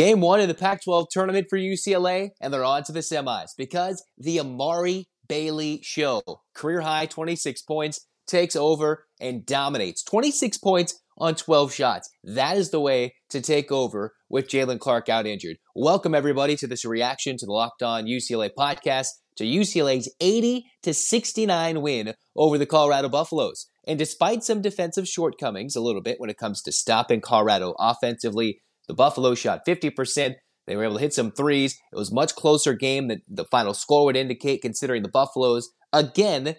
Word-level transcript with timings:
Game 0.00 0.22
one 0.22 0.40
of 0.40 0.48
the 0.48 0.54
Pac 0.54 0.82
12 0.82 1.08
tournament 1.10 1.48
for 1.50 1.58
UCLA, 1.58 2.30
and 2.40 2.54
they're 2.54 2.64
on 2.64 2.84
to 2.84 2.92
the 2.92 3.00
semis 3.00 3.50
because 3.58 4.02
the 4.16 4.40
Amari 4.40 5.10
Bailey 5.28 5.80
show, 5.82 6.22
career 6.54 6.80
high 6.80 7.04
26 7.04 7.60
points, 7.60 8.06
takes 8.26 8.56
over 8.56 9.04
and 9.20 9.44
dominates. 9.44 10.02
26 10.04 10.56
points 10.56 10.98
on 11.18 11.34
12 11.34 11.74
shots. 11.74 12.08
That 12.24 12.56
is 12.56 12.70
the 12.70 12.80
way 12.80 13.14
to 13.28 13.42
take 13.42 13.70
over 13.70 14.14
with 14.30 14.48
Jalen 14.48 14.80
Clark 14.80 15.10
out 15.10 15.26
injured. 15.26 15.58
Welcome, 15.74 16.14
everybody, 16.14 16.56
to 16.56 16.66
this 16.66 16.86
reaction 16.86 17.36
to 17.36 17.44
the 17.44 17.52
Locked 17.52 17.82
On 17.82 18.06
UCLA 18.06 18.48
podcast 18.58 19.08
to 19.36 19.44
UCLA's 19.44 20.10
80 20.18 20.64
to 20.82 20.94
69 20.94 21.82
win 21.82 22.14
over 22.34 22.56
the 22.56 22.64
Colorado 22.64 23.10
Buffaloes. 23.10 23.66
And 23.86 23.98
despite 23.98 24.44
some 24.44 24.62
defensive 24.62 25.06
shortcomings 25.06 25.76
a 25.76 25.82
little 25.82 26.00
bit 26.00 26.18
when 26.18 26.30
it 26.30 26.38
comes 26.38 26.62
to 26.62 26.72
stopping 26.72 27.20
Colorado 27.20 27.74
offensively, 27.78 28.62
the 28.90 28.94
Buffalo 28.94 29.36
shot 29.36 29.64
50%. 29.64 30.34
They 30.66 30.74
were 30.74 30.82
able 30.82 30.96
to 30.96 31.00
hit 31.00 31.14
some 31.14 31.30
threes. 31.30 31.78
It 31.92 31.96
was 31.96 32.10
much 32.10 32.34
closer 32.34 32.74
game 32.74 33.06
than 33.06 33.22
the 33.28 33.44
final 33.44 33.72
score 33.72 34.04
would 34.06 34.16
indicate, 34.16 34.62
considering 34.62 35.04
the 35.04 35.08
Buffaloes, 35.08 35.70
again, 35.92 36.56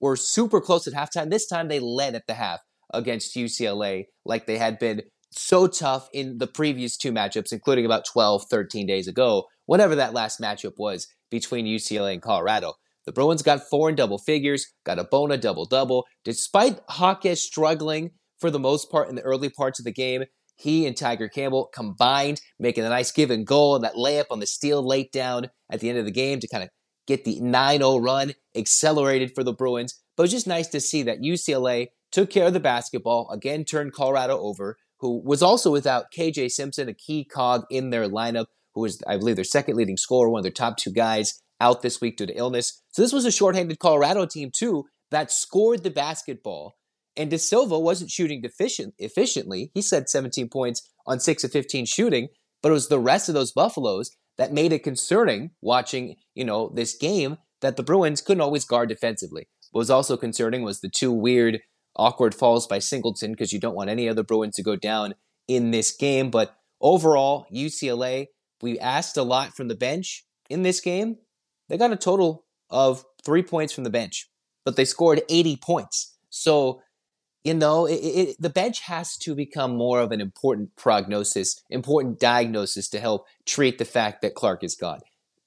were 0.00 0.14
super 0.14 0.60
close 0.60 0.86
at 0.86 0.94
halftime. 0.94 1.30
This 1.30 1.48
time 1.48 1.66
they 1.66 1.80
led 1.80 2.14
at 2.14 2.28
the 2.28 2.34
half 2.34 2.60
against 2.92 3.34
UCLA 3.34 4.04
like 4.24 4.46
they 4.46 4.56
had 4.56 4.78
been 4.78 5.02
so 5.32 5.66
tough 5.66 6.08
in 6.12 6.38
the 6.38 6.46
previous 6.46 6.96
two 6.96 7.10
matchups, 7.10 7.52
including 7.52 7.84
about 7.84 8.04
12, 8.04 8.44
13 8.48 8.86
days 8.86 9.08
ago, 9.08 9.46
whatever 9.66 9.96
that 9.96 10.14
last 10.14 10.40
matchup 10.40 10.74
was 10.78 11.08
between 11.28 11.66
UCLA 11.66 12.12
and 12.12 12.22
Colorado. 12.22 12.74
The 13.04 13.10
Bruins 13.10 13.42
got 13.42 13.68
four 13.68 13.88
in 13.88 13.96
double 13.96 14.18
figures, 14.18 14.72
got 14.86 15.00
a 15.00 15.04
Bona 15.10 15.38
double 15.38 15.64
double. 15.64 16.06
Despite 16.24 16.78
Jaquez 16.88 17.42
struggling 17.42 18.12
for 18.38 18.52
the 18.52 18.60
most 18.60 18.92
part 18.92 19.08
in 19.08 19.16
the 19.16 19.22
early 19.22 19.50
parts 19.50 19.80
of 19.80 19.84
the 19.84 19.92
game, 19.92 20.22
he 20.56 20.86
and 20.86 20.96
Tiger 20.96 21.28
Campbell 21.28 21.68
combined, 21.74 22.40
making 22.58 22.84
a 22.84 22.88
nice 22.88 23.10
give 23.10 23.30
and 23.30 23.46
goal 23.46 23.74
and 23.74 23.84
that 23.84 23.94
layup 23.94 24.26
on 24.30 24.40
the 24.40 24.46
steal 24.46 24.86
late 24.86 25.12
down 25.12 25.50
at 25.70 25.80
the 25.80 25.88
end 25.88 25.98
of 25.98 26.04
the 26.04 26.10
game 26.10 26.40
to 26.40 26.48
kind 26.48 26.62
of 26.62 26.70
get 27.06 27.24
the 27.24 27.40
9 27.40 27.78
0 27.78 27.98
run 27.98 28.34
accelerated 28.54 29.32
for 29.34 29.42
the 29.42 29.52
Bruins. 29.52 30.00
But 30.16 30.22
it 30.22 30.24
was 30.24 30.32
just 30.32 30.46
nice 30.46 30.68
to 30.68 30.80
see 30.80 31.02
that 31.02 31.20
UCLA 31.20 31.88
took 32.12 32.30
care 32.30 32.46
of 32.46 32.52
the 32.52 32.60
basketball, 32.60 33.28
again 33.30 33.64
turned 33.64 33.92
Colorado 33.92 34.38
over, 34.38 34.76
who 35.00 35.20
was 35.24 35.42
also 35.42 35.72
without 35.72 36.12
KJ 36.16 36.50
Simpson, 36.50 36.88
a 36.88 36.94
key 36.94 37.24
cog 37.24 37.64
in 37.70 37.90
their 37.90 38.08
lineup, 38.08 38.46
who 38.74 38.82
was, 38.82 39.02
I 39.06 39.16
believe, 39.16 39.36
their 39.36 39.44
second 39.44 39.76
leading 39.76 39.96
scorer, 39.96 40.30
one 40.30 40.38
of 40.38 40.44
their 40.44 40.52
top 40.52 40.76
two 40.76 40.92
guys 40.92 41.42
out 41.60 41.82
this 41.82 42.00
week 42.00 42.16
due 42.16 42.26
to 42.26 42.36
illness. 42.36 42.80
So 42.92 43.02
this 43.02 43.12
was 43.12 43.24
a 43.24 43.32
shorthanded 43.32 43.78
Colorado 43.78 44.26
team, 44.26 44.50
too, 44.56 44.84
that 45.10 45.30
scored 45.30 45.82
the 45.82 45.90
basketball 45.90 46.74
and 47.16 47.30
da 47.30 47.38
Silva 47.38 47.78
wasn't 47.78 48.10
shooting 48.10 48.40
deficient, 48.40 48.94
efficiently. 48.98 49.70
He 49.74 49.82
said 49.82 50.08
17 50.08 50.48
points 50.48 50.88
on 51.06 51.20
6 51.20 51.44
of 51.44 51.52
15 51.52 51.86
shooting, 51.86 52.28
but 52.62 52.70
it 52.70 52.72
was 52.72 52.88
the 52.88 52.98
rest 52.98 53.28
of 53.28 53.34
those 53.34 53.52
Buffaloes 53.52 54.10
that 54.36 54.52
made 54.52 54.72
it 54.72 54.82
concerning 54.82 55.50
watching, 55.60 56.16
you 56.34 56.44
know, 56.44 56.72
this 56.74 56.96
game 56.96 57.38
that 57.60 57.76
the 57.76 57.82
Bruins 57.82 58.20
couldn't 58.20 58.40
always 58.40 58.64
guard 58.64 58.88
defensively. 58.88 59.48
What 59.70 59.80
was 59.80 59.90
also 59.90 60.16
concerning 60.16 60.62
was 60.62 60.80
the 60.80 60.88
two 60.88 61.12
weird, 61.12 61.60
awkward 61.96 62.34
falls 62.34 62.66
by 62.66 62.78
Singleton 62.78 63.32
because 63.32 63.52
you 63.52 63.60
don't 63.60 63.76
want 63.76 63.90
any 63.90 64.08
other 64.08 64.22
Bruins 64.22 64.56
to 64.56 64.62
go 64.62 64.76
down 64.76 65.14
in 65.48 65.70
this 65.70 65.94
game. 65.94 66.30
But 66.30 66.56
overall, 66.80 67.46
UCLA, 67.52 68.26
we 68.62 68.78
asked 68.78 69.16
a 69.16 69.22
lot 69.22 69.54
from 69.56 69.68
the 69.68 69.74
bench 69.74 70.24
in 70.48 70.62
this 70.62 70.80
game. 70.80 71.16
They 71.68 71.78
got 71.78 71.92
a 71.92 71.96
total 71.96 72.44
of 72.70 73.04
three 73.24 73.42
points 73.42 73.72
from 73.72 73.84
the 73.84 73.90
bench, 73.90 74.28
but 74.64 74.76
they 74.76 74.84
scored 74.84 75.22
80 75.28 75.56
points. 75.56 76.16
So 76.30 76.82
you 77.44 77.52
know, 77.52 77.84
it, 77.84 77.96
it, 77.96 78.36
the 78.40 78.50
bench 78.50 78.80
has 78.80 79.16
to 79.18 79.34
become 79.34 79.76
more 79.76 80.00
of 80.00 80.12
an 80.12 80.20
important 80.20 80.74
prognosis, 80.76 81.62
important 81.68 82.18
diagnosis 82.18 82.88
to 82.88 83.00
help 83.00 83.26
treat 83.44 83.76
the 83.76 83.84
fact 83.84 84.22
that 84.22 84.34
Clark 84.34 84.64
is 84.64 84.74
gone. 84.74 85.00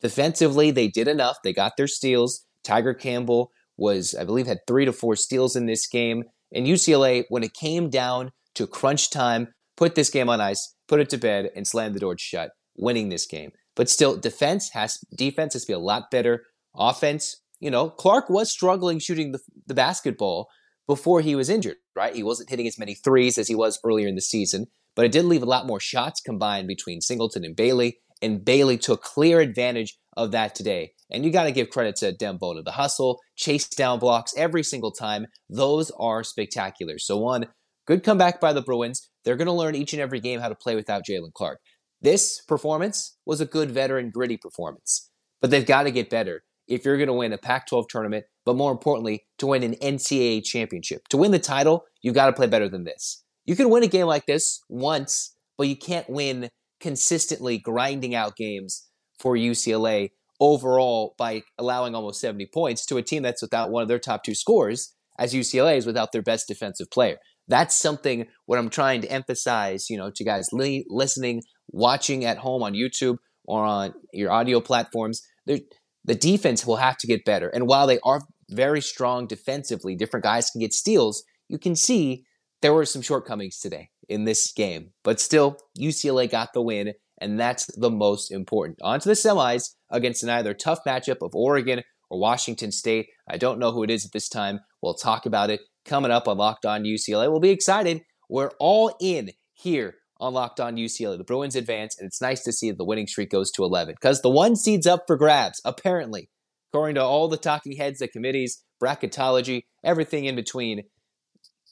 Defensively, 0.00 0.70
they 0.70 0.86
did 0.88 1.08
enough. 1.08 1.38
They 1.42 1.52
got 1.52 1.76
their 1.76 1.88
steals. 1.88 2.46
Tiger 2.62 2.94
Campbell 2.94 3.50
was, 3.76 4.14
I 4.14 4.24
believe, 4.24 4.46
had 4.46 4.60
three 4.66 4.84
to 4.84 4.92
four 4.92 5.16
steals 5.16 5.56
in 5.56 5.66
this 5.66 5.86
game. 5.86 6.24
And 6.52 6.66
UCLA, 6.66 7.24
when 7.28 7.42
it 7.42 7.54
came 7.54 7.90
down 7.90 8.30
to 8.54 8.66
crunch 8.66 9.10
time, 9.10 9.48
put 9.76 9.96
this 9.96 10.10
game 10.10 10.28
on 10.28 10.40
ice, 10.40 10.74
put 10.86 11.00
it 11.00 11.10
to 11.10 11.18
bed, 11.18 11.50
and 11.56 11.66
slammed 11.66 11.94
the 11.94 12.00
door 12.00 12.16
shut, 12.18 12.52
winning 12.76 13.08
this 13.08 13.26
game. 13.26 13.50
But 13.74 13.88
still, 13.88 14.16
defense 14.16 14.70
has 14.70 14.98
defense 15.14 15.54
has 15.54 15.62
to 15.64 15.68
be 15.68 15.72
a 15.72 15.78
lot 15.78 16.10
better. 16.10 16.44
Offense, 16.74 17.40
you 17.58 17.70
know, 17.70 17.88
Clark 17.88 18.28
was 18.28 18.50
struggling 18.50 18.98
shooting 18.98 19.32
the, 19.32 19.40
the 19.66 19.74
basketball 19.74 20.48
before 20.90 21.20
he 21.20 21.36
was 21.36 21.48
injured, 21.48 21.76
right? 21.94 22.16
He 22.16 22.24
wasn't 22.24 22.50
hitting 22.50 22.66
as 22.66 22.76
many 22.76 22.94
threes 22.94 23.38
as 23.38 23.46
he 23.46 23.54
was 23.54 23.78
earlier 23.84 24.08
in 24.08 24.16
the 24.16 24.20
season, 24.20 24.66
but 24.96 25.04
it 25.04 25.12
did 25.12 25.24
leave 25.24 25.44
a 25.44 25.46
lot 25.46 25.64
more 25.64 25.78
shots 25.78 26.20
combined 26.20 26.66
between 26.66 27.00
Singleton 27.00 27.44
and 27.44 27.54
Bailey, 27.54 28.00
and 28.20 28.44
Bailey 28.44 28.76
took 28.76 29.00
clear 29.00 29.38
advantage 29.38 29.96
of 30.16 30.32
that 30.32 30.52
today. 30.52 30.94
And 31.08 31.24
you 31.24 31.30
got 31.30 31.44
to 31.44 31.52
give 31.52 31.70
credit 31.70 31.94
to 31.98 32.12
Adem 32.12 32.40
Bona. 32.40 32.64
The 32.64 32.72
hustle, 32.72 33.20
chase 33.36 33.68
down 33.68 34.00
blocks 34.00 34.34
every 34.36 34.64
single 34.64 34.90
time, 34.90 35.28
those 35.48 35.92
are 35.92 36.24
spectacular. 36.24 36.98
So, 36.98 37.18
one, 37.18 37.46
good 37.86 38.02
comeback 38.02 38.40
by 38.40 38.52
the 38.52 38.60
Bruins. 38.60 39.10
They're 39.24 39.36
going 39.36 39.46
to 39.46 39.52
learn 39.52 39.76
each 39.76 39.92
and 39.92 40.02
every 40.02 40.18
game 40.18 40.40
how 40.40 40.48
to 40.48 40.56
play 40.56 40.74
without 40.74 41.04
Jalen 41.08 41.34
Clark. 41.34 41.60
This 42.02 42.42
performance 42.48 43.16
was 43.24 43.40
a 43.40 43.46
good 43.46 43.70
veteran, 43.70 44.10
gritty 44.10 44.38
performance, 44.38 45.08
but 45.40 45.52
they've 45.52 45.64
got 45.64 45.84
to 45.84 45.92
get 45.92 46.10
better 46.10 46.42
if 46.70 46.84
you're 46.84 46.96
going 46.96 47.08
to 47.08 47.12
win 47.12 47.32
a 47.32 47.38
Pac 47.38 47.66
12 47.66 47.86
tournament, 47.88 48.24
but 48.46 48.56
more 48.56 48.72
importantly, 48.72 49.24
to 49.38 49.48
win 49.48 49.62
an 49.62 49.74
NCAA 49.74 50.44
championship. 50.44 51.08
To 51.08 51.16
win 51.16 51.32
the 51.32 51.38
title, 51.38 51.84
you've 52.00 52.14
got 52.14 52.26
to 52.26 52.32
play 52.32 52.46
better 52.46 52.68
than 52.68 52.84
this. 52.84 53.22
You 53.44 53.56
can 53.56 53.68
win 53.68 53.82
a 53.82 53.88
game 53.88 54.06
like 54.06 54.26
this 54.26 54.60
once, 54.68 55.36
but 55.58 55.68
you 55.68 55.76
can't 55.76 56.08
win 56.08 56.48
consistently 56.80 57.58
grinding 57.58 58.14
out 58.14 58.36
games 58.36 58.88
for 59.18 59.34
UCLA 59.34 60.10
overall 60.40 61.14
by 61.18 61.42
allowing 61.58 61.94
almost 61.94 62.20
70 62.20 62.48
points 62.54 62.86
to 62.86 62.96
a 62.96 63.02
team 63.02 63.22
that's 63.22 63.42
without 63.42 63.70
one 63.70 63.82
of 63.82 63.88
their 63.88 63.98
top 63.98 64.24
two 64.24 64.34
scores, 64.34 64.94
as 65.18 65.34
UCLA 65.34 65.76
is 65.76 65.86
without 65.86 66.12
their 66.12 66.22
best 66.22 66.48
defensive 66.48 66.90
player. 66.90 67.18
That's 67.48 67.74
something 67.74 68.26
what 68.46 68.58
I'm 68.58 68.70
trying 68.70 69.02
to 69.02 69.10
emphasize, 69.10 69.90
you 69.90 69.98
know, 69.98 70.10
to 70.14 70.24
guys 70.24 70.48
li- 70.52 70.86
listening, 70.88 71.42
watching 71.68 72.24
at 72.24 72.38
home 72.38 72.62
on 72.62 72.74
YouTube 72.74 73.16
or 73.44 73.64
on 73.64 73.92
your 74.12 74.30
audio 74.30 74.60
platforms. 74.60 75.20
There, 75.46 75.58
the 76.04 76.14
defense 76.14 76.66
will 76.66 76.76
have 76.76 76.96
to 76.98 77.06
get 77.06 77.24
better. 77.24 77.48
And 77.48 77.66
while 77.66 77.86
they 77.86 77.98
are 78.04 78.20
very 78.48 78.80
strong 78.80 79.26
defensively, 79.26 79.94
different 79.94 80.24
guys 80.24 80.50
can 80.50 80.60
get 80.60 80.72
steals, 80.72 81.22
you 81.48 81.58
can 81.58 81.76
see 81.76 82.24
there 82.62 82.74
were 82.74 82.84
some 82.84 83.02
shortcomings 83.02 83.58
today 83.58 83.90
in 84.08 84.24
this 84.24 84.52
game. 84.52 84.90
But 85.04 85.20
still, 85.20 85.56
UCLA 85.78 86.30
got 86.30 86.52
the 86.52 86.62
win, 86.62 86.94
and 87.18 87.38
that's 87.38 87.66
the 87.76 87.90
most 87.90 88.30
important. 88.30 88.78
On 88.82 89.00
to 89.00 89.08
the 89.08 89.14
semis 89.14 89.70
against 89.90 90.22
an 90.22 90.30
either 90.30 90.54
tough 90.54 90.80
matchup 90.86 91.22
of 91.22 91.34
Oregon 91.34 91.82
or 92.10 92.18
Washington 92.18 92.72
State. 92.72 93.08
I 93.28 93.36
don't 93.36 93.58
know 93.58 93.72
who 93.72 93.82
it 93.82 93.90
is 93.90 94.04
at 94.04 94.12
this 94.12 94.28
time. 94.28 94.60
We'll 94.82 94.94
talk 94.94 95.26
about 95.26 95.50
it 95.50 95.60
coming 95.84 96.10
up 96.10 96.28
on 96.28 96.38
Locked 96.38 96.66
On 96.66 96.84
UCLA. 96.84 97.30
We'll 97.30 97.40
be 97.40 97.50
excited. 97.50 98.02
We're 98.28 98.50
all 98.58 98.94
in 99.00 99.30
here 99.52 99.94
on 100.20 100.34
Locked 100.34 100.60
On 100.60 100.76
UCLA. 100.76 101.18
The 101.18 101.24
Bruins 101.24 101.56
advance, 101.56 101.96
and 101.98 102.06
it's 102.06 102.20
nice 102.20 102.42
to 102.44 102.52
see 102.52 102.70
the 102.70 102.84
winning 102.84 103.06
streak 103.06 103.30
goes 103.30 103.50
to 103.52 103.64
11 103.64 103.94
because 104.00 104.22
the 104.22 104.30
one 104.30 104.54
seed's 104.56 104.86
up 104.86 105.04
for 105.06 105.16
grabs, 105.16 105.60
apparently, 105.64 106.28
according 106.72 106.96
to 106.96 107.02
all 107.02 107.28
the 107.28 107.36
talking 107.36 107.76
heads, 107.76 107.98
the 107.98 108.08
committees, 108.08 108.62
bracketology, 108.82 109.62
everything 109.84 110.26
in 110.26 110.36
between. 110.36 110.82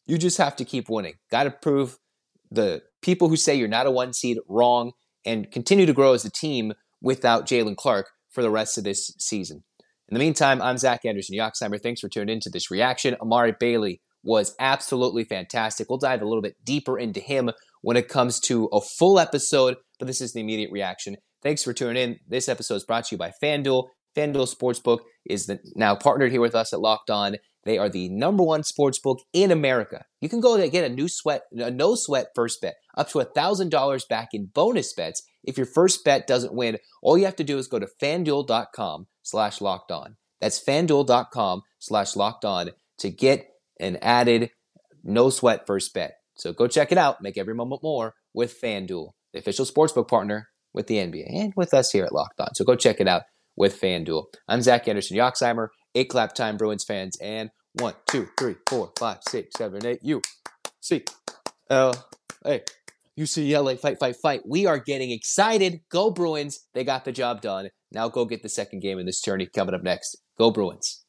You 0.06 0.18
just 0.18 0.38
have 0.38 0.56
to 0.56 0.64
keep 0.64 0.88
winning. 0.88 1.14
Got 1.30 1.44
to 1.44 1.50
prove 1.50 1.98
the 2.50 2.82
people 3.02 3.28
who 3.28 3.36
say 3.36 3.54
you're 3.54 3.68
not 3.68 3.86
a 3.86 3.90
one 3.90 4.12
seed 4.12 4.38
wrong 4.48 4.92
and 5.24 5.50
continue 5.50 5.86
to 5.86 5.92
grow 5.92 6.14
as 6.14 6.24
a 6.24 6.30
team 6.30 6.72
without 7.02 7.46
Jalen 7.46 7.76
Clark 7.76 8.08
for 8.30 8.42
the 8.42 8.50
rest 8.50 8.78
of 8.78 8.84
this 8.84 9.14
season. 9.18 9.62
In 10.08 10.14
the 10.14 10.20
meantime, 10.20 10.62
I'm 10.62 10.78
Zach 10.78 11.04
Anderson 11.04 11.36
Yoxsimer. 11.36 11.80
Thanks 11.80 12.00
for 12.00 12.08
tuning 12.08 12.34
into 12.36 12.48
this 12.48 12.70
reaction. 12.70 13.14
Amari 13.20 13.54
Bailey 13.58 14.00
was 14.22 14.54
absolutely 14.58 15.24
fantastic. 15.24 15.88
We'll 15.88 15.98
dive 15.98 16.22
a 16.22 16.26
little 16.26 16.42
bit 16.42 16.56
deeper 16.64 16.98
into 16.98 17.20
him 17.20 17.50
when 17.82 17.96
it 17.96 18.08
comes 18.08 18.40
to 18.40 18.66
a 18.72 18.80
full 18.80 19.18
episode, 19.18 19.76
but 19.98 20.06
this 20.06 20.20
is 20.20 20.32
the 20.32 20.40
immediate 20.40 20.72
reaction. 20.72 21.16
Thanks 21.42 21.62
for 21.62 21.72
tuning 21.72 22.02
in. 22.02 22.18
This 22.26 22.48
episode 22.48 22.76
is 22.76 22.84
brought 22.84 23.06
to 23.06 23.14
you 23.14 23.18
by 23.18 23.32
FanDuel. 23.42 23.88
FanDuel 24.16 24.52
Sportsbook 24.52 25.00
is 25.28 25.46
the, 25.46 25.60
now 25.76 25.94
partnered 25.94 26.32
here 26.32 26.40
with 26.40 26.54
us 26.54 26.72
at 26.72 26.80
Locked 26.80 27.10
On. 27.10 27.36
They 27.64 27.78
are 27.78 27.88
the 27.88 28.08
number 28.08 28.42
one 28.42 28.62
sportsbook 28.62 29.18
in 29.32 29.50
America. 29.50 30.04
You 30.20 30.28
can 30.28 30.40
go 30.40 30.56
there 30.56 30.68
get 30.68 30.90
a 30.90 30.94
new 30.94 31.06
sweat, 31.06 31.42
a 31.52 31.70
no 31.70 31.94
sweat 31.94 32.28
first 32.34 32.60
bet, 32.62 32.76
up 32.96 33.10
to 33.10 33.18
$1,000 33.18 34.08
back 34.08 34.28
in 34.32 34.46
bonus 34.46 34.94
bets 34.94 35.22
if 35.44 35.56
your 35.56 35.66
first 35.66 36.04
bet 36.04 36.26
doesn't 36.26 36.54
win. 36.54 36.78
All 37.02 37.18
you 37.18 37.26
have 37.26 37.36
to 37.36 37.44
do 37.44 37.58
is 37.58 37.68
go 37.68 37.78
to 37.78 37.88
fanduel.com 38.02 39.06
slash 39.22 39.60
locked 39.60 39.92
on. 39.92 40.16
That's 40.40 40.64
fanduel.com 40.64 41.62
slash 41.78 42.16
locked 42.16 42.44
on 42.44 42.70
to 42.98 43.10
get 43.10 43.48
an 43.80 43.96
added 44.02 44.50
no 45.04 45.30
sweat 45.30 45.66
first 45.66 45.92
bet. 45.94 46.14
So 46.36 46.52
go 46.52 46.66
check 46.66 46.92
it 46.92 46.98
out. 46.98 47.22
Make 47.22 47.36
every 47.36 47.54
moment 47.54 47.82
more 47.82 48.14
with 48.34 48.60
FanDuel, 48.60 49.10
the 49.32 49.38
official 49.40 49.64
sportsbook 49.64 50.08
partner 50.08 50.48
with 50.72 50.86
the 50.86 50.96
NBA 50.96 51.26
and 51.28 51.52
with 51.56 51.74
us 51.74 51.90
here 51.90 52.04
at 52.04 52.12
Locked 52.12 52.40
On. 52.40 52.54
So 52.54 52.64
go 52.64 52.76
check 52.76 53.00
it 53.00 53.08
out 53.08 53.22
with 53.56 53.80
FanDuel. 53.80 54.26
I'm 54.46 54.62
Zach 54.62 54.86
Anderson 54.86 55.16
Yoxsimer, 55.16 55.68
eight 55.94 56.08
clap 56.08 56.34
time 56.34 56.56
Bruins 56.56 56.84
fans, 56.84 57.16
and 57.20 57.50
one, 57.74 57.94
two, 58.08 58.28
three, 58.38 58.56
four, 58.68 58.92
five, 58.98 59.18
six, 59.28 59.50
seven, 59.56 59.84
eight, 59.84 60.00
U, 60.02 60.22
C, 60.80 61.04
L, 61.70 61.94
A. 62.46 62.62
UCLA, 63.18 63.76
fight, 63.78 63.98
fight, 63.98 64.14
fight. 64.22 64.42
We 64.46 64.66
are 64.66 64.78
getting 64.78 65.10
excited. 65.10 65.80
Go 65.90 66.12
Bruins. 66.12 66.60
They 66.72 66.84
got 66.84 67.04
the 67.04 67.10
job 67.10 67.40
done. 67.40 67.70
Now 67.90 68.08
go 68.08 68.24
get 68.24 68.44
the 68.44 68.48
second 68.48 68.80
game 68.80 69.00
in 69.00 69.06
this 69.06 69.20
tourney 69.20 69.46
coming 69.52 69.74
up 69.74 69.82
next. 69.82 70.16
Go 70.38 70.52
Bruins. 70.52 71.04